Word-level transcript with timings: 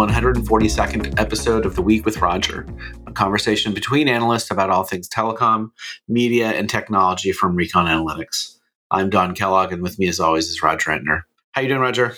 142nd 0.00 1.20
episode 1.20 1.66
of 1.66 1.76
The 1.76 1.82
Week 1.82 2.06
with 2.06 2.22
Roger, 2.22 2.66
a 3.06 3.12
conversation 3.12 3.74
between 3.74 4.08
analysts 4.08 4.50
about 4.50 4.70
all 4.70 4.82
things 4.82 5.06
telecom, 5.10 5.72
media, 6.08 6.52
and 6.52 6.70
technology 6.70 7.32
from 7.32 7.54
Recon 7.54 7.84
Analytics. 7.84 8.56
I'm 8.90 9.10
Don 9.10 9.34
Kellogg, 9.34 9.74
and 9.74 9.82
with 9.82 9.98
me, 9.98 10.08
as 10.08 10.18
always, 10.18 10.48
is 10.48 10.62
Roger 10.62 10.92
Entner. 10.92 11.24
How 11.52 11.60
you 11.60 11.68
doing, 11.68 11.82
Roger? 11.82 12.14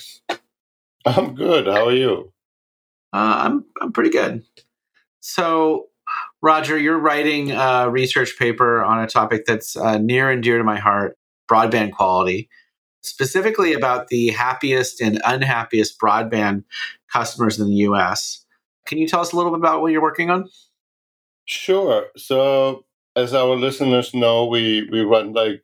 I'm 1.05 1.35
good. 1.35 1.67
How 1.67 1.89
are 1.89 1.93
you? 1.93 2.33
Uh, 3.13 3.43
I'm 3.47 3.65
I'm 3.81 3.91
pretty 3.91 4.11
good. 4.11 4.45
So, 5.19 5.89
Roger, 6.41 6.79
you're 6.79 7.01
writing 7.01 7.51
a 7.51 7.91
research 7.91 8.39
paper 8.39 8.85
on 8.85 9.03
a 9.03 9.09
topic 9.09 9.43
that's 9.45 9.75
uh, 9.77 9.99
near 9.99 10.31
and 10.31 10.41
dear 10.41 10.59
to 10.59 10.63
my 10.63 10.79
heart: 10.79 11.19
broadband 11.51 11.91
quality 11.91 12.49
specifically 13.03 13.73
about 13.73 14.09
the 14.09 14.31
happiest 14.31 15.01
and 15.01 15.21
unhappiest 15.25 15.99
broadband 15.99 16.65
customers 17.13 17.59
in 17.59 17.69
the 17.69 17.77
US. 17.89 18.45
Can 18.87 18.99
you 18.99 19.07
tell 19.07 19.21
us 19.21 19.33
a 19.33 19.37
little 19.37 19.53
bit 19.53 19.59
about 19.59 19.81
what 19.81 19.93
you're 19.93 20.03
working 20.03 20.31
on? 20.31 20.49
Sure. 21.45 22.07
So, 22.17 22.85
as 23.15 23.35
our 23.35 23.57
listeners 23.57 24.15
know, 24.15 24.47
we, 24.47 24.89
we 24.91 25.01
run 25.01 25.33
like 25.33 25.63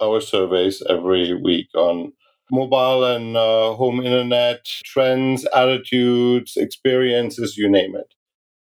our 0.00 0.20
surveys 0.20 0.82
every 0.88 1.34
week 1.34 1.68
on 1.74 2.12
mobile 2.50 3.04
and 3.04 3.36
uh, 3.36 3.74
home 3.74 4.00
internet 4.00 4.64
trends, 4.84 5.44
attitudes, 5.54 6.56
experiences, 6.56 7.56
you 7.56 7.68
name 7.68 7.96
it. 7.96 8.14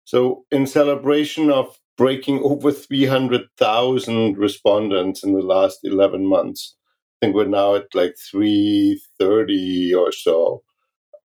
So, 0.06 0.46
in 0.52 0.68
celebration 0.68 1.50
of 1.50 1.78
breaking 1.98 2.42
over 2.44 2.72
300,000 2.72 4.38
respondents 4.38 5.24
in 5.24 5.34
the 5.34 5.42
last 5.42 5.80
11 5.84 6.26
months, 6.26 6.76
I 7.22 7.26
think 7.26 7.36
we're 7.36 7.46
now 7.46 7.76
at 7.76 7.94
like 7.94 8.16
330 8.32 9.94
or 9.94 10.12
so. 10.12 10.64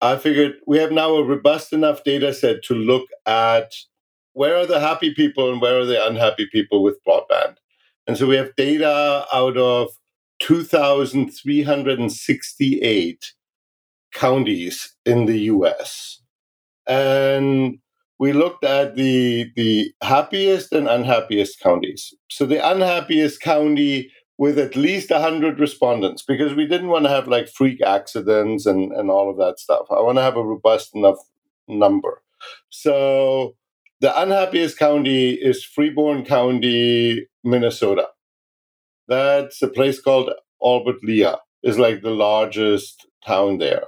I 0.00 0.16
figured 0.16 0.54
we 0.66 0.78
have 0.78 0.92
now 0.92 1.16
a 1.16 1.24
robust 1.24 1.72
enough 1.72 2.04
data 2.04 2.32
set 2.32 2.62
to 2.64 2.74
look 2.74 3.08
at 3.26 3.74
where 4.32 4.56
are 4.56 4.66
the 4.66 4.78
happy 4.78 5.12
people 5.12 5.50
and 5.50 5.60
where 5.60 5.80
are 5.80 5.84
the 5.84 6.06
unhappy 6.06 6.46
people 6.46 6.80
with 6.82 7.02
broadband. 7.04 7.56
And 8.06 8.16
so 8.16 8.26
we 8.26 8.36
have 8.36 8.54
data 8.56 9.26
out 9.32 9.56
of 9.56 9.88
2,368 10.40 13.32
counties 14.14 14.94
in 15.04 15.26
the 15.26 15.40
US. 15.40 16.22
And 16.86 17.80
we 18.18 18.32
looked 18.32 18.64
at 18.64 18.94
the, 18.94 19.50
the 19.56 19.92
happiest 20.02 20.72
and 20.72 20.88
unhappiest 20.88 21.60
counties. 21.60 22.14
So 22.30 22.46
the 22.46 22.66
unhappiest 22.66 23.40
county 23.40 24.10
with 24.38 24.58
at 24.58 24.76
least 24.76 25.10
100 25.10 25.58
respondents 25.58 26.22
because 26.22 26.54
we 26.54 26.64
didn't 26.64 26.88
want 26.88 27.04
to 27.04 27.10
have 27.10 27.26
like 27.26 27.48
freak 27.48 27.82
accidents 27.82 28.66
and, 28.66 28.92
and 28.92 29.10
all 29.10 29.28
of 29.28 29.36
that 29.36 29.58
stuff. 29.58 29.86
I 29.90 30.00
want 30.00 30.16
to 30.16 30.22
have 30.22 30.36
a 30.36 30.44
robust 30.44 30.94
enough 30.94 31.18
number. 31.66 32.22
So 32.70 33.56
the 34.00 34.16
unhappiest 34.18 34.78
county 34.78 35.32
is 35.32 35.64
Freeborn 35.64 36.24
County, 36.24 37.26
Minnesota. 37.42 38.08
That's 39.08 39.60
a 39.60 39.68
place 39.68 40.00
called 40.00 40.30
Albert 40.62 41.02
Lea, 41.02 41.34
is 41.64 41.78
like 41.78 42.02
the 42.02 42.10
largest 42.10 43.06
town 43.26 43.58
there. 43.58 43.84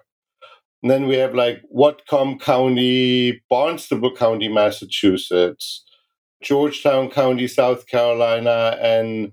And 0.83 0.91
then 0.91 1.06
we 1.06 1.15
have 1.17 1.34
like 1.34 1.62
Whatcom 1.73 2.41
County, 2.41 3.41
Barnstable 3.48 4.17
County, 4.17 4.48
Massachusetts, 4.48 5.84
Georgetown 6.43 7.11
County, 7.11 7.47
South 7.47 7.87
Carolina, 7.87 8.77
and 8.81 9.33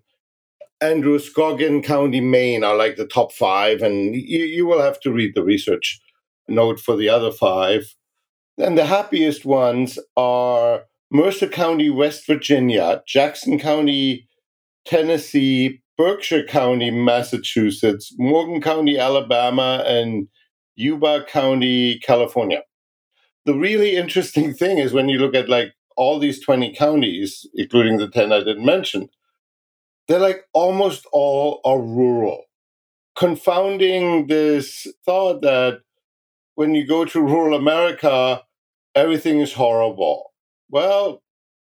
Androscoggin 0.81 1.81
County, 1.81 2.21
Maine 2.21 2.63
are 2.63 2.75
like 2.75 2.95
the 2.95 3.07
top 3.07 3.31
five, 3.31 3.81
and 3.81 4.15
you, 4.15 4.45
you 4.45 4.65
will 4.65 4.81
have 4.81 4.99
to 5.01 5.11
read 5.11 5.33
the 5.33 5.43
research 5.43 5.99
note 6.47 6.79
for 6.79 6.95
the 6.95 7.09
other 7.09 7.31
five. 7.31 7.95
And 8.57 8.77
the 8.77 8.85
happiest 8.85 9.45
ones 9.45 9.99
are 10.15 10.83
Mercer 11.11 11.47
County, 11.47 11.89
West 11.89 12.25
Virginia, 12.27 13.03
Jackson 13.07 13.59
County, 13.59 14.27
Tennessee, 14.85 15.81
Berkshire 15.97 16.43
County, 16.43 16.91
Massachusetts, 16.91 18.13
Morgan 18.17 18.61
County, 18.61 18.97
Alabama, 18.99 19.83
and 19.85 20.27
Yuba 20.75 21.25
County, 21.25 21.99
California. 21.99 22.61
The 23.45 23.55
really 23.55 23.95
interesting 23.95 24.53
thing 24.53 24.77
is 24.77 24.93
when 24.93 25.09
you 25.09 25.17
look 25.17 25.33
at 25.33 25.49
like 25.49 25.73
all 25.95 26.19
these 26.19 26.43
20 26.43 26.75
counties, 26.75 27.47
including 27.55 27.97
the 27.97 28.07
10 28.07 28.31
I 28.31 28.39
didn't 28.39 28.65
mention, 28.65 29.09
they're 30.07 30.19
like 30.19 30.45
almost 30.53 31.05
all 31.11 31.61
are 31.65 31.79
rural, 31.79 32.43
confounding 33.15 34.27
this 34.27 34.87
thought 35.05 35.41
that 35.41 35.81
when 36.55 36.73
you 36.73 36.87
go 36.87 37.05
to 37.05 37.21
rural 37.21 37.55
America, 37.55 38.41
everything 38.95 39.39
is 39.39 39.53
horrible. 39.53 40.33
Well, 40.69 41.21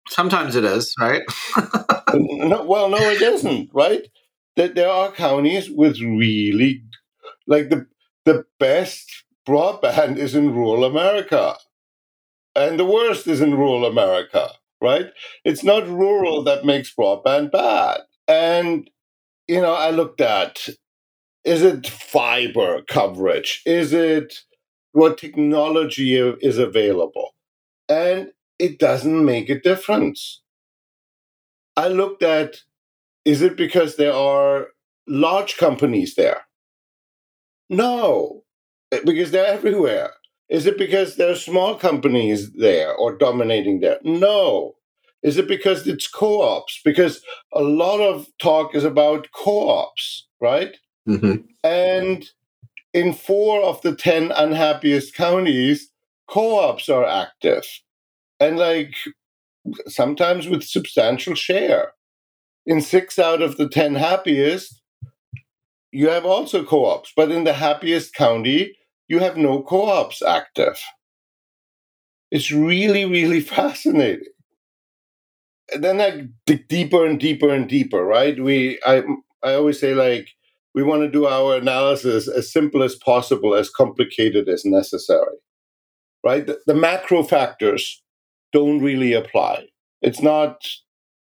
sometimes 0.09 0.55
it 0.55 0.65
is, 0.65 0.93
right? 0.99 1.21
no, 2.13 2.63
well, 2.65 2.89
no, 2.89 2.97
it 2.97 3.21
isn't, 3.21 3.69
right? 3.73 4.07
That 4.55 4.75
there 4.75 4.89
are 4.89 5.11
counties 5.11 5.69
with 5.69 5.99
really, 5.99 6.83
like 7.47 7.69
the 7.69 7.87
the 8.25 8.45
best 8.59 9.23
broadband 9.47 10.17
is 10.17 10.35
in 10.35 10.53
rural 10.53 10.83
America, 10.83 11.55
and 12.55 12.79
the 12.79 12.85
worst 12.85 13.27
is 13.27 13.41
in 13.41 13.55
rural 13.55 13.85
America, 13.85 14.49
right? 14.81 15.07
It's 15.43 15.63
not 15.63 15.87
rural 15.87 16.43
that 16.43 16.65
makes 16.65 16.93
broadband 16.93 17.51
bad. 17.51 18.01
And, 18.27 18.89
you 19.47 19.61
know, 19.61 19.73
I 19.73 19.91
looked 19.91 20.21
at 20.21 20.69
is 21.43 21.61
it 21.61 21.87
fiber 21.87 22.83
coverage? 22.89 23.61
Is 23.65 23.93
it 23.93 24.39
what 24.93 25.17
technology 25.17 26.15
is 26.17 26.57
available? 26.57 27.35
And 27.89 28.31
it 28.59 28.79
doesn't 28.79 29.25
make 29.25 29.49
a 29.49 29.59
difference. 29.59 30.41
I 31.75 31.87
looked 31.87 32.23
at 32.23 32.57
is 33.25 33.41
it 33.41 33.57
because 33.57 33.95
there 33.97 34.13
are 34.13 34.69
large 35.07 35.57
companies 35.57 36.15
there? 36.15 36.43
No, 37.69 38.43
eh, 38.91 38.99
because 39.05 39.31
they're 39.31 39.45
everywhere. 39.45 40.11
Is 40.49 40.65
it 40.65 40.77
because 40.77 41.15
there 41.15 41.31
are 41.31 41.35
small 41.35 41.75
companies 41.75 42.53
there 42.53 42.93
or 42.93 43.17
dominating 43.17 43.79
there? 43.79 43.99
No. 44.03 44.75
Is 45.23 45.37
it 45.37 45.47
because 45.47 45.87
it's 45.87 46.07
co 46.07 46.41
ops? 46.41 46.81
Because 46.83 47.23
a 47.53 47.61
lot 47.61 48.01
of 48.01 48.27
talk 48.39 48.75
is 48.75 48.83
about 48.83 49.27
co 49.33 49.69
ops, 49.69 50.27
right? 50.41 50.75
Mm-hmm. 51.07 51.45
And 51.63 52.29
in 52.93 53.13
four 53.13 53.61
of 53.61 53.81
the 53.81 53.95
10 53.95 54.31
unhappiest 54.33 55.15
counties, 55.15 55.89
co 56.27 56.59
ops 56.59 56.89
are 56.89 57.05
active. 57.05 57.65
And 58.39 58.59
like 58.59 58.95
sometimes 59.87 60.47
with 60.47 60.63
substantial 60.63 61.35
share. 61.35 61.93
In 62.65 62.81
six 62.81 63.19
out 63.19 63.41
of 63.41 63.57
the 63.57 63.67
10 63.67 63.95
happiest, 63.95 64.81
you 65.91 66.09
have 66.09 66.25
also 66.25 66.63
co 66.63 66.85
ops. 66.85 67.13
But 67.15 67.31
in 67.31 67.45
the 67.45 67.53
happiest 67.53 68.13
county, 68.13 68.75
you 69.07 69.19
have 69.19 69.37
no 69.37 69.61
co 69.61 69.85
ops 69.85 70.21
active. 70.21 70.81
It's 72.29 72.51
really, 72.51 73.05
really 73.05 73.39
fascinating 73.57 74.33
then 75.79 76.01
I 76.01 76.27
dig 76.45 76.67
deeper 76.67 77.05
and 77.05 77.19
deeper 77.19 77.49
and 77.49 77.67
deeper, 77.67 78.03
right? 78.03 78.39
We 78.41 78.79
I 78.85 79.03
I 79.43 79.53
always 79.53 79.79
say 79.79 79.93
like 79.93 80.29
we 80.75 80.83
want 80.83 81.03
to 81.03 81.09
do 81.09 81.27
our 81.27 81.55
analysis 81.55 82.27
as 82.27 82.51
simple 82.51 82.83
as 82.83 82.95
possible, 82.95 83.55
as 83.55 83.69
complicated 83.69 84.49
as 84.49 84.65
necessary. 84.65 85.37
Right? 86.23 86.47
The, 86.47 86.59
the 86.65 86.73
macro 86.73 87.23
factors 87.23 88.01
don't 88.53 88.81
really 88.81 89.13
apply. 89.13 89.67
It's 90.01 90.21
not 90.21 90.65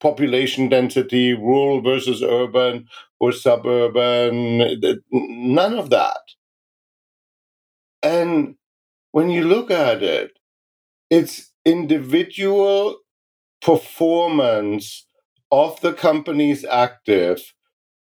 population 0.00 0.68
density, 0.68 1.34
rural 1.34 1.82
versus 1.82 2.22
urban 2.22 2.86
or 3.20 3.32
suburban, 3.32 4.80
none 5.10 5.78
of 5.78 5.90
that. 5.90 6.20
And 8.02 8.54
when 9.12 9.30
you 9.30 9.44
look 9.44 9.70
at 9.70 10.02
it, 10.02 10.38
it's 11.10 11.50
individual 11.64 12.96
performance 13.68 15.06
of 15.52 15.78
the 15.82 15.92
companies 15.92 16.64
active 16.64 17.52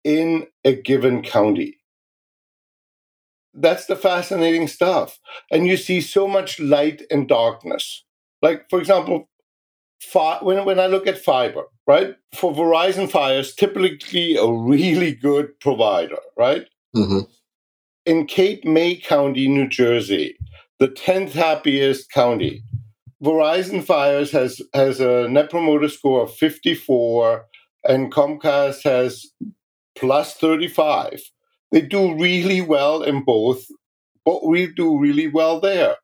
in 0.03 0.45
a 0.63 0.75
given 0.75 1.23
county. 1.23 1.77
That's 3.51 3.87
the 3.87 3.95
fascinating 3.95 4.67
stuff. 4.67 5.17
And 5.49 5.65
you 5.65 5.75
see 5.77 6.01
so 6.01 6.27
much 6.27 6.59
light 6.59 7.01
and 7.09 7.27
darkness. 7.27 8.03
Like, 8.43 8.69
for 8.69 8.79
example, 8.79 9.27
fi- 9.99 10.37
when, 10.43 10.65
when 10.65 10.79
I 10.79 10.85
look 10.85 11.07
at 11.07 11.17
fiber, 11.17 11.63
right? 11.87 12.15
For 12.35 12.53
Verizon 12.53 13.09
Fios, 13.09 13.55
typically 13.55 14.35
a 14.35 14.45
really 14.47 15.13
good 15.15 15.59
provider, 15.59 16.19
right? 16.37 16.67
Mm-hmm. 16.95 17.21
In 18.05 18.27
Cape 18.27 18.65
May 18.65 18.97
County, 18.97 19.47
New 19.47 19.67
Jersey, 19.67 20.37
the 20.77 20.89
10th 20.89 21.31
happiest 21.31 22.11
county, 22.11 22.61
Verizon 23.23 23.83
Fios 23.83 24.31
has 24.31 24.61
has 24.73 24.99
a 24.99 25.27
net 25.29 25.49
promoter 25.49 25.87
score 25.89 26.23
of 26.23 26.35
54 26.35 27.45
and 27.85 28.11
Comcast 28.11 28.83
has 28.83 29.25
plus 29.97 30.35
35. 30.35 31.21
They 31.71 31.81
do 31.81 32.15
really 32.15 32.61
well 32.61 33.03
in 33.03 33.23
both, 33.23 33.65
but 34.25 34.45
we 34.45 34.67
do 34.67 34.97
really 34.97 35.27
well 35.27 35.59
there. 35.59 35.95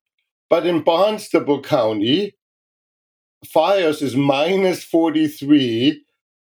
But 0.49 0.65
in 0.65 0.83
Barnstable 0.83 1.61
County, 1.61 2.35
FiOS 3.45 4.01
is 4.01 4.15
minus 4.15 4.83
43 4.83 6.03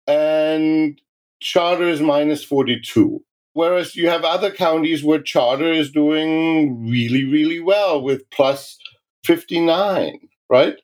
and 0.08 1.02
Charter 1.40 1.88
is 1.90 2.02
minus 2.02 2.44
42. 2.44 3.24
Whereas 3.54 3.96
you 3.96 4.10
have 4.10 4.24
other 4.24 4.50
counties 4.50 5.04
where 5.04 5.22
Charter 5.22 5.72
is 5.72 5.92
doing 5.92 6.90
really, 6.90 7.24
really 7.24 7.60
well 7.60 8.02
with 8.02 8.30
plus 8.32 8.78
59, 9.26 10.20
right? 10.54 10.78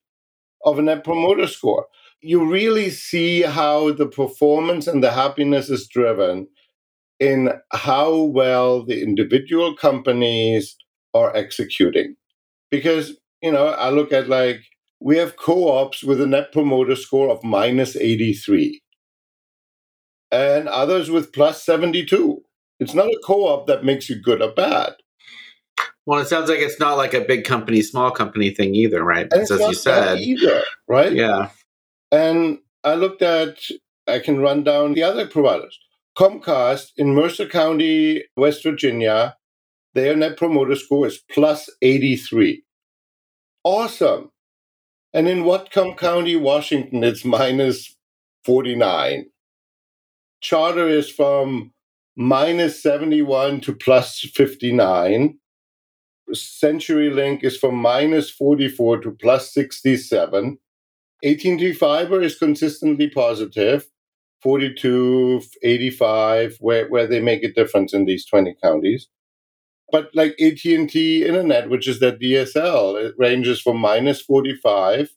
Of 0.66 0.80
a 0.80 0.84
net 0.84 1.04
promoter 1.06 1.48
score. 1.48 1.88
You 2.22 2.46
really 2.46 2.90
see 2.90 3.44
how 3.44 3.94
the 3.94 4.08
performance 4.08 4.88
and 4.88 5.04
the 5.04 5.12
happiness 5.12 5.70
is 5.70 5.88
driven 5.88 6.48
in 7.20 7.52
how 7.74 8.16
well 8.24 8.86
the 8.86 9.02
individual 9.04 9.76
companies 9.76 10.76
are 11.14 11.36
executing. 11.36 12.16
Because, 12.72 13.18
you 13.42 13.52
know, 13.52 13.68
I 13.68 13.90
look 13.92 14.12
at 14.14 14.30
like, 14.30 14.62
we 15.02 15.18
have 15.18 15.38
co 15.38 15.72
ops 15.72 16.04
with 16.04 16.22
a 16.22 16.28
net 16.28 16.52
promoter 16.54 16.96
score 16.96 17.30
of 17.30 17.44
minus 17.44 17.96
83 17.96 18.82
and 20.32 20.68
others 20.68 21.10
with 21.12 21.34
plus 21.34 21.64
72. 21.64 22.42
It's 22.80 22.94
not 22.96 23.08
a 23.08 23.20
co 23.26 23.48
op 23.48 23.68
that 23.68 23.86
makes 23.86 24.10
you 24.10 24.22
good 24.22 24.42
or 24.42 24.54
bad. 24.54 24.94
Well, 26.10 26.22
it 26.22 26.28
sounds 26.28 26.50
like 26.50 26.58
it's 26.58 26.80
not 26.80 26.98
like 26.98 27.14
a 27.14 27.22
big 27.22 27.44
company, 27.44 27.84
small 27.84 28.10
company 28.10 28.50
thing 28.50 28.74
either, 28.74 29.04
right? 29.04 29.28
And 29.32 29.44
as 29.44 29.52
you 29.52 29.76
said, 29.76 30.18
either, 30.18 30.64
right? 30.88 31.14
Yeah. 31.14 31.52
And 32.12 32.58
I 32.84 32.96
looked 32.96 33.22
at, 33.22 33.60
I 34.08 34.18
can 34.18 34.40
run 34.40 34.64
down 34.64 34.96
the 34.96 35.04
other 35.04 35.28
providers. 35.28 35.78
Comcast 36.18 36.94
in 36.98 37.14
Mercer 37.14 37.46
County, 37.46 38.24
West 38.36 38.64
Virginia, 38.64 39.36
their 39.94 40.16
net 40.16 40.36
promoter 40.36 40.76
score 40.76 41.06
is 41.06 41.20
plus 41.32 41.70
83. 41.84 42.64
Awesome. 43.64 44.32
And 45.14 45.28
in 45.28 45.44
Whatcom 45.44 45.96
County, 45.96 46.36
Washington, 46.36 47.04
it's 47.04 47.24
minus 47.24 47.96
49. 48.46 49.28
Charter 50.42 50.88
is 50.88 51.08
from 51.08 51.72
minus 52.16 52.82
71 52.82 53.62
to 53.62 53.76
plus 53.76 54.22
59. 54.34 55.36
CenturyLink 56.34 57.44
is 57.44 57.58
from 57.58 57.76
minus 57.76 58.30
44 58.30 59.00
to 59.02 59.12
plus 59.12 59.54
67. 59.54 60.58
AT&T 61.24 61.74
Fiber 61.74 62.22
is 62.22 62.38
consistently 62.38 63.10
positive, 63.10 63.88
42, 64.42 65.42
85, 65.64 66.58
where, 66.60 66.88
where 66.88 67.08
they 67.08 67.20
make 67.20 67.44
a 67.44 67.52
difference 67.52 67.94
in 67.94 68.06
these 68.06 68.26
20 68.26 68.56
counties. 68.64 69.08
But 69.92 70.10
like 70.14 70.40
AT&T 70.40 71.26
Internet, 71.26 71.70
which 71.70 71.88
is 71.88 72.00
that 72.00 72.20
DSL, 72.20 73.04
it 73.04 73.16
ranges 73.18 73.60
from 73.60 73.78
minus 73.78 74.22
45 74.22 75.10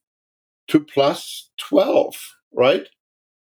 to 0.69 0.81
plus 0.81 1.51
12, 1.59 2.17
right? 2.55 2.89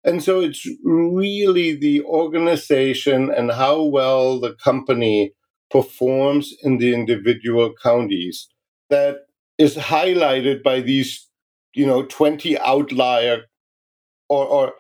And 0.04 0.24
so 0.24 0.40
it's 0.40 0.68
really 0.84 1.76
the 1.76 2.04
organization 2.04 3.32
and 3.32 3.52
how 3.52 3.82
well 3.82 4.40
the 4.40 4.54
company 4.54 5.34
performs 5.76 6.54
in 6.64 6.78
the 6.78 6.94
individual 6.94 7.74
counties 7.84 8.48
that 8.90 9.18
is 9.58 9.76
highlighted 9.76 10.64
by 10.64 10.80
these, 10.80 11.28
you 11.74 11.86
know, 11.86 12.04
20 12.04 12.58
outlier 12.60 13.42
or, 14.30 14.46
or 14.46 14.74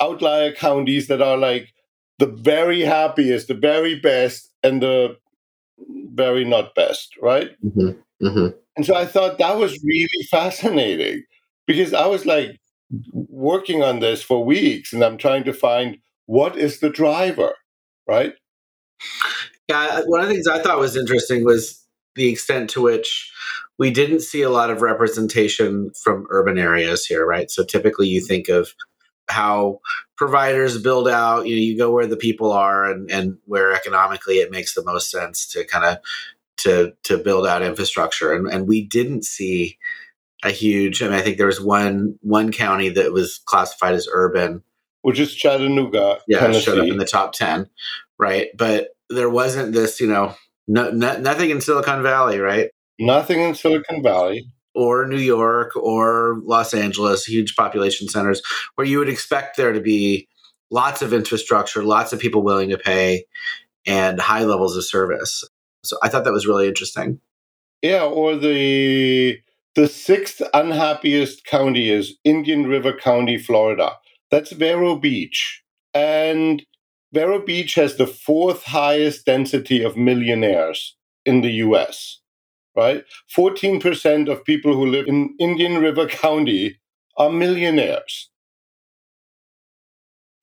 outlier 0.00 0.52
counties 0.52 1.08
that 1.08 1.20
are 1.20 1.36
like 1.36 1.74
the 2.20 2.26
very 2.26 2.82
happiest, 2.82 3.48
the 3.48 3.54
very 3.54 3.98
best, 3.98 4.48
and 4.62 4.80
the 4.80 5.16
very 6.12 6.44
not 6.44 6.72
best, 6.76 7.14
right? 7.20 7.50
Mm-hmm. 7.64 8.26
Mm-hmm. 8.26 8.56
And 8.76 8.86
so 8.86 8.94
I 8.94 9.06
thought 9.06 9.38
that 9.38 9.58
was 9.58 9.82
really 9.82 10.22
fascinating 10.30 11.24
because 11.66 11.92
I 11.92 12.06
was 12.06 12.24
like, 12.26 12.60
working 13.12 13.82
on 13.82 14.00
this 14.00 14.22
for 14.22 14.42
weeks 14.42 14.94
and 14.94 15.04
I'm 15.04 15.18
trying 15.18 15.44
to 15.44 15.52
find 15.52 15.98
what 16.24 16.56
is 16.56 16.80
the 16.80 16.88
driver, 16.88 17.54
right? 18.06 18.32
Yeah, 19.68 20.02
one 20.06 20.20
of 20.20 20.28
the 20.28 20.34
things 20.34 20.46
I 20.46 20.60
thought 20.60 20.78
was 20.78 20.96
interesting 20.96 21.44
was 21.44 21.84
the 22.14 22.28
extent 22.28 22.70
to 22.70 22.80
which 22.80 23.32
we 23.78 23.90
didn't 23.90 24.20
see 24.20 24.42
a 24.42 24.50
lot 24.50 24.70
of 24.70 24.82
representation 24.82 25.92
from 26.02 26.26
urban 26.30 26.58
areas 26.58 27.06
here, 27.06 27.24
right? 27.24 27.50
So 27.50 27.64
typically 27.64 28.08
you 28.08 28.20
think 28.20 28.48
of 28.48 28.74
how 29.28 29.80
providers 30.16 30.80
build 30.80 31.06
out, 31.06 31.46
you 31.46 31.54
know, 31.54 31.62
you 31.62 31.76
go 31.76 31.92
where 31.92 32.06
the 32.06 32.16
people 32.16 32.50
are 32.50 32.90
and, 32.90 33.10
and 33.10 33.38
where 33.44 33.72
economically 33.72 34.36
it 34.36 34.50
makes 34.50 34.74
the 34.74 34.84
most 34.84 35.10
sense 35.10 35.46
to 35.52 35.64
kind 35.64 35.84
of 35.84 35.98
to 36.58 36.92
to 37.04 37.18
build 37.18 37.46
out 37.46 37.62
infrastructure. 37.62 38.32
And 38.32 38.48
and 38.48 38.66
we 38.66 38.84
didn't 38.84 39.24
see 39.24 39.78
a 40.42 40.50
huge. 40.50 41.02
I 41.02 41.06
mean, 41.06 41.14
I 41.14 41.20
think 41.20 41.36
there 41.36 41.46
was 41.46 41.60
one 41.60 42.18
one 42.20 42.52
county 42.52 42.88
that 42.90 43.12
was 43.12 43.38
classified 43.44 43.94
as 43.94 44.08
urban, 44.10 44.62
which 45.02 45.20
is 45.20 45.34
Chattanooga. 45.34 46.18
Yeah, 46.26 46.40
Tennessee. 46.40 46.60
showed 46.60 46.78
up 46.78 46.88
in 46.88 46.98
the 46.98 47.04
top 47.04 47.32
ten, 47.32 47.68
right? 48.18 48.48
But 48.56 48.88
there 49.10 49.30
wasn't 49.30 49.72
this, 49.72 50.00
you 50.00 50.06
know, 50.06 50.34
no, 50.66 50.90
no, 50.90 51.18
nothing 51.18 51.50
in 51.50 51.60
Silicon 51.60 52.02
Valley, 52.02 52.38
right? 52.38 52.70
Nothing 52.98 53.40
in 53.40 53.54
Silicon 53.54 54.02
Valley. 54.02 54.46
Or 54.74 55.06
New 55.06 55.18
York 55.18 55.74
or 55.74 56.40
Los 56.44 56.72
Angeles, 56.72 57.24
huge 57.24 57.56
population 57.56 58.08
centers 58.08 58.40
where 58.76 58.86
you 58.86 58.98
would 58.98 59.08
expect 59.08 59.56
there 59.56 59.72
to 59.72 59.80
be 59.80 60.28
lots 60.70 61.02
of 61.02 61.12
infrastructure, 61.12 61.82
lots 61.82 62.12
of 62.12 62.20
people 62.20 62.42
willing 62.42 62.68
to 62.70 62.78
pay, 62.78 63.24
and 63.86 64.20
high 64.20 64.44
levels 64.44 64.76
of 64.76 64.84
service. 64.84 65.42
So 65.82 65.96
I 66.02 66.08
thought 66.08 66.24
that 66.24 66.32
was 66.32 66.46
really 66.46 66.68
interesting. 66.68 67.20
Yeah, 67.82 68.04
or 68.04 68.36
the 68.36 69.38
the 69.74 69.88
sixth 69.88 70.42
unhappiest 70.52 71.44
county 71.44 71.90
is 71.90 72.16
Indian 72.24 72.66
River 72.66 72.92
County, 72.92 73.38
Florida. 73.38 73.92
That's 74.30 74.52
Vero 74.52 74.96
Beach. 74.96 75.62
And 75.94 76.64
Vero 77.12 77.40
Beach 77.44 77.74
has 77.74 77.96
the 77.96 78.06
fourth 78.06 78.64
highest 78.64 79.26
density 79.26 79.82
of 79.82 79.96
millionaires 79.96 80.96
in 81.24 81.40
the 81.42 81.50
US, 81.66 82.20
right? 82.76 83.04
14% 83.36 84.30
of 84.30 84.44
people 84.44 84.74
who 84.74 84.86
live 84.86 85.08
in 85.08 85.34
Indian 85.40 85.78
River 85.78 86.06
County 86.08 86.80
are 87.16 87.30
millionaires. 87.30 88.30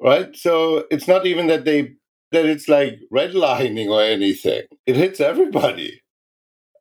Right? 0.02 0.36
So 0.36 0.86
it's 0.92 1.08
not 1.08 1.26
even 1.26 1.48
that 1.48 1.66
they 1.66 1.94
that 2.32 2.46
it's 2.46 2.68
like 2.68 3.00
redlining 3.14 3.90
or 3.90 4.02
anything. 4.04 4.64
It 4.86 4.96
hits 4.98 5.22
everybody. 5.22 6.02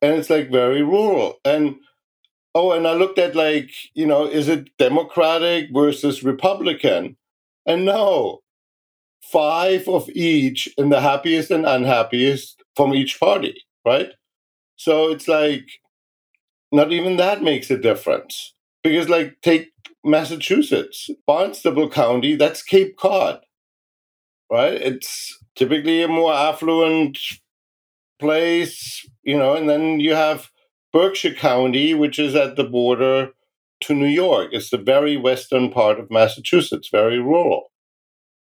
And 0.01 0.13
it's 0.15 0.29
like 0.29 0.51
very 0.51 0.83
rural. 0.83 1.35
And 1.45 1.77
Oh, 2.53 2.71
and 2.71 2.87
I 2.87 2.93
looked 2.93 3.17
at 3.19 3.35
like, 3.35 3.71
you 3.93 4.05
know, 4.05 4.25
is 4.25 4.47
it 4.49 4.69
Democratic 4.77 5.69
versus 5.73 6.23
Republican? 6.23 7.15
And 7.65 7.85
no, 7.85 8.41
five 9.31 9.87
of 9.87 10.09
each 10.09 10.69
and 10.77 10.91
the 10.91 11.01
happiest 11.01 11.51
and 11.51 11.65
unhappiest 11.65 12.63
from 12.75 12.93
each 12.93 13.19
party, 13.19 13.63
right? 13.85 14.09
So 14.75 15.11
it's 15.11 15.27
like, 15.27 15.65
not 16.71 16.91
even 16.91 17.17
that 17.17 17.41
makes 17.41 17.69
a 17.71 17.77
difference. 17.77 18.53
Because, 18.83 19.09
like, 19.09 19.41
take 19.41 19.71
Massachusetts, 20.03 21.09
Barnstable 21.25 21.89
County, 21.89 22.35
that's 22.35 22.61
Cape 22.61 22.97
Cod, 22.97 23.39
right? 24.51 24.73
It's 24.73 25.37
typically 25.55 26.03
a 26.03 26.07
more 26.07 26.33
affluent 26.33 27.17
place, 28.19 29.07
you 29.23 29.37
know, 29.37 29.55
and 29.55 29.67
then 29.69 29.99
you 29.99 30.13
have 30.13 30.49
Berkshire 30.93 31.33
County, 31.33 31.93
which 31.93 32.19
is 32.19 32.35
at 32.35 32.55
the 32.55 32.63
border 32.63 33.31
to 33.81 33.93
New 33.93 34.05
York. 34.05 34.49
It's 34.51 34.69
the 34.69 34.77
very 34.77 35.17
western 35.17 35.71
part 35.71 35.99
of 35.99 36.11
Massachusetts, 36.11 36.89
very 36.91 37.19
rural. 37.19 37.71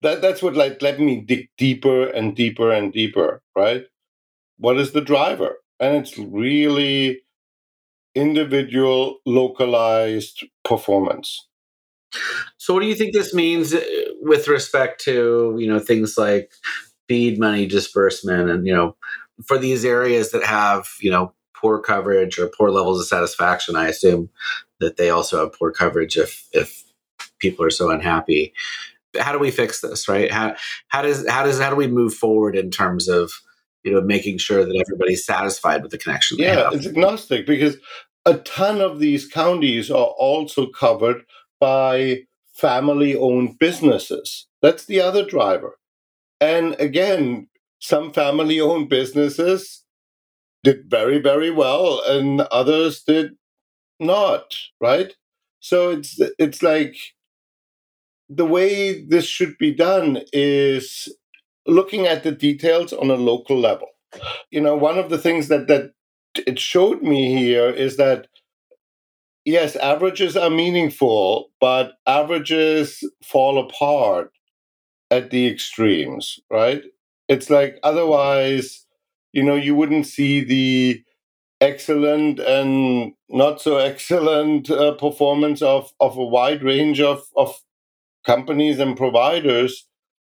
That 0.02 0.20
that's 0.20 0.42
what 0.42 0.54
like 0.54 0.82
let 0.82 1.00
me 1.00 1.20
dig 1.20 1.48
deeper 1.56 2.06
and 2.08 2.36
deeper 2.36 2.70
and 2.70 2.92
deeper, 2.92 3.42
right? 3.56 3.86
What 4.58 4.78
is 4.78 4.92
the 4.92 5.00
driver? 5.00 5.56
And 5.80 5.96
it's 5.96 6.18
really 6.18 7.22
individual, 8.14 9.18
localized 9.26 10.44
performance. 10.64 11.46
So, 12.58 12.74
what 12.74 12.80
do 12.80 12.86
you 12.86 12.94
think 12.94 13.12
this 13.12 13.34
means 13.34 13.74
uh, 13.74 13.84
with 14.22 14.48
respect 14.48 15.02
to 15.04 15.56
you 15.58 15.66
know 15.66 15.78
things 15.78 16.16
like 16.16 16.52
BEAD 17.08 17.38
money 17.38 17.66
disbursement, 17.66 18.50
and 18.50 18.66
you 18.66 18.74
know 18.74 18.96
for 19.46 19.58
these 19.58 19.84
areas 19.84 20.30
that 20.30 20.44
have 20.44 20.88
you 21.00 21.10
know 21.10 21.32
poor 21.54 21.78
coverage 21.80 22.38
or 22.38 22.48
poor 22.48 22.70
levels 22.70 23.00
of 23.00 23.06
satisfaction, 23.06 23.76
I 23.76 23.88
assume 23.88 24.30
that 24.80 24.96
they 24.96 25.10
also 25.10 25.40
have 25.40 25.52
poor 25.52 25.70
coverage 25.72 26.16
if 26.16 26.48
if 26.52 26.84
people 27.38 27.64
are 27.64 27.70
so 27.70 27.90
unhappy. 27.90 28.52
How 29.18 29.32
do 29.32 29.38
we 29.38 29.50
fix 29.50 29.80
this, 29.80 30.08
right? 30.08 30.30
How 30.30 30.56
how 30.88 31.02
does 31.02 31.28
how 31.28 31.44
does 31.44 31.60
how 31.60 31.70
do 31.70 31.76
we 31.76 31.86
move 31.86 32.14
forward 32.14 32.56
in 32.56 32.70
terms 32.70 33.08
of 33.08 33.32
you 33.84 33.92
know 33.92 34.00
making 34.00 34.38
sure 34.38 34.64
that 34.64 34.84
everybody's 34.86 35.24
satisfied 35.24 35.82
with 35.82 35.90
the 35.90 35.98
connection? 35.98 36.38
Yeah, 36.38 36.70
it's 36.72 36.86
agnostic 36.86 37.46
because 37.46 37.76
a 38.24 38.34
ton 38.38 38.80
of 38.80 38.98
these 38.98 39.28
counties 39.28 39.90
are 39.90 40.14
also 40.18 40.66
covered 40.66 41.22
by 41.60 42.22
family 42.54 43.16
owned 43.16 43.58
businesses. 43.58 44.46
That's 44.62 44.86
the 44.86 45.00
other 45.00 45.24
driver. 45.24 45.78
And 46.40 46.74
again, 46.78 47.48
some 47.78 48.12
family 48.12 48.60
owned 48.60 48.88
businesses 48.88 49.84
did 50.64 50.90
very 50.90 51.18
very 51.18 51.50
well 51.50 52.02
and 52.08 52.40
others 52.40 53.02
did 53.04 53.36
not 54.00 54.56
right 54.80 55.14
so 55.60 55.90
it's 55.90 56.20
it's 56.38 56.62
like 56.62 56.96
the 58.28 58.46
way 58.46 59.04
this 59.04 59.26
should 59.26 59.56
be 59.58 59.72
done 59.72 60.22
is 60.32 61.08
looking 61.66 62.06
at 62.06 62.22
the 62.22 62.32
details 62.32 62.92
on 62.92 63.10
a 63.10 63.14
local 63.16 63.58
level. 63.58 63.88
You 64.50 64.60
know 64.60 64.76
one 64.76 64.98
of 64.98 65.10
the 65.10 65.18
things 65.18 65.48
that 65.48 65.68
that 65.68 65.92
it 66.46 66.58
showed 66.58 67.02
me 67.02 67.36
here 67.36 67.70
is 67.70 67.96
that 67.96 68.28
yes 69.44 69.76
averages 69.76 70.36
are 70.36 70.50
meaningful 70.50 71.50
but 71.60 71.92
averages 72.06 73.02
fall 73.24 73.58
apart 73.58 74.30
at 75.10 75.30
the 75.30 75.48
extremes 75.48 76.40
right? 76.50 76.82
It's 77.28 77.50
like 77.50 77.78
otherwise 77.82 78.86
you 79.32 79.42
know 79.42 79.56
you 79.56 79.74
wouldn't 79.74 80.06
see 80.06 80.42
the 80.44 81.02
excellent 81.60 82.40
and 82.40 83.12
not 83.30 83.60
so 83.60 83.76
excellent 83.90 84.70
uh, 84.70 84.92
performance 84.94 85.62
of 85.62 85.92
of 86.00 86.16
a 86.16 86.24
wide 86.24 86.62
range 86.62 87.00
of 87.00 87.24
of 87.36 87.54
companies 88.26 88.78
and 88.78 88.96
providers 88.96 89.86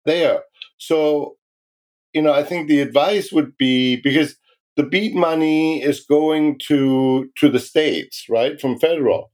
there. 0.06 0.40
So 0.78 1.36
you 2.12 2.22
know 2.22 2.32
i 2.32 2.42
think 2.42 2.68
the 2.68 2.80
advice 2.80 3.32
would 3.32 3.56
be 3.56 3.96
because 3.96 4.36
the 4.76 4.82
BEAD 4.82 5.14
money 5.14 5.82
is 5.82 6.00
going 6.00 6.58
to 6.66 7.30
to 7.36 7.48
the 7.48 7.60
states 7.60 8.26
right 8.28 8.60
from 8.60 8.78
federal 8.78 9.30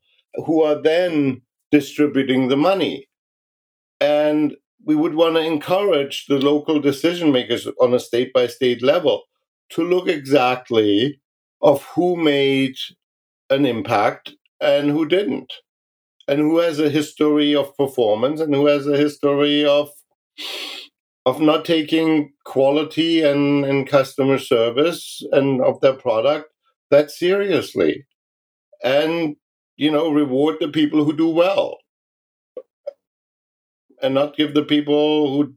who 0.47 0.63
are 0.63 0.81
then 0.81 1.43
distributing 1.71 2.49
the 2.49 2.57
money. 2.57 3.07
And 4.01 4.57
we 4.85 4.95
would 4.95 5.15
want 5.15 5.35
to 5.37 5.43
encourage 5.43 6.27
the 6.27 6.39
local 6.39 6.81
decision 6.81 7.33
makers 7.33 7.67
on 7.81 7.95
a 7.95 8.01
state 8.01 8.33
by 8.33 8.47
state 8.47 8.83
level 8.83 9.23
to 9.71 9.83
look 9.83 10.09
exactly 10.09 11.21
of 11.63 11.83
who 11.85 12.17
made 12.17 12.77
an 13.51 13.67
impact 13.67 14.33
and 14.61 14.91
who 14.91 15.07
didn't 15.07 15.53
and 16.29 16.41
who 16.41 16.59
has 16.59 16.79
a 16.79 16.91
history 16.91 17.55
of 17.55 17.77
performance 17.77 18.41
and 18.41 18.55
who 18.55 18.67
has 18.67 18.87
a 18.87 18.97
history 18.97 19.65
of 19.65 19.91
of 21.27 21.41
not 21.41 21.65
taking 21.65 22.33
quality 22.45 23.23
and, 23.23 23.65
and 23.65 23.89
customer 23.89 24.39
service 24.39 25.23
and 25.33 25.61
of 25.61 25.81
their 25.81 25.93
product 25.93 26.51
that 26.91 27.11
seriously. 27.11 28.07
And 28.85 29.37
you 29.77 29.91
know 29.91 30.11
reward 30.11 30.57
the 30.61 30.69
people 30.69 31.05
who 31.05 31.17
do 31.17 31.29
well. 31.29 31.79
And 34.01 34.15
not 34.15 34.37
give 34.37 34.55
the 34.55 34.63
people 34.63 35.33
who 35.33 35.55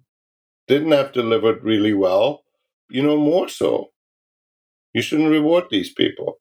didn't 0.68 0.94
have 0.94 1.12
delivered 1.12 1.64
really 1.64 1.94
well 1.94 2.44
you 2.90 3.02
know 3.02 3.18
more 3.18 3.48
so. 3.48 3.92
You 4.94 5.02
shouldn't 5.02 5.32
reward 5.32 5.66
these 5.70 5.94
people. 5.94 6.40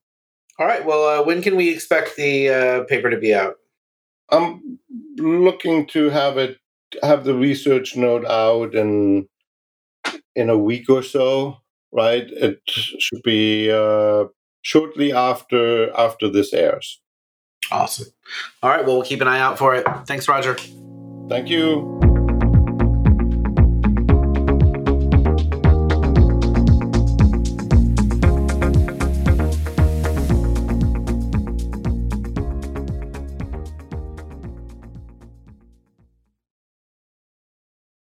All 0.58 0.66
right 0.66 0.84
well 0.84 1.20
uh, 1.20 1.24
when 1.24 1.42
can 1.42 1.56
we 1.56 1.70
expect 1.70 2.16
the 2.16 2.48
uh, 2.48 2.84
paper 2.84 3.10
to 3.10 3.18
be 3.18 3.34
out 3.34 3.59
i'm 4.30 4.78
looking 5.16 5.86
to 5.86 6.10
have 6.10 6.38
it 6.38 6.58
have 7.02 7.24
the 7.24 7.34
research 7.34 7.96
note 7.96 8.24
out 8.26 8.74
in 8.74 9.28
in 10.34 10.50
a 10.50 10.58
week 10.58 10.88
or 10.88 11.02
so 11.02 11.60
right? 11.92 12.28
It 12.30 12.60
should 12.66 13.22
be 13.22 13.70
uh, 13.70 14.24
shortly 14.62 15.12
after 15.12 15.90
after 15.96 16.28
this 16.28 16.52
airs. 16.52 17.00
Awesome. 17.70 18.08
All 18.62 18.70
right 18.70 18.84
well 18.84 18.96
we'll 18.96 19.06
keep 19.06 19.20
an 19.20 19.28
eye 19.28 19.40
out 19.40 19.58
for 19.58 19.74
it. 19.74 19.86
Thanks 20.06 20.28
roger. 20.28 20.56
Thank 21.28 21.48
you 21.48 22.09